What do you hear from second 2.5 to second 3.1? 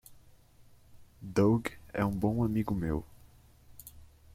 meu.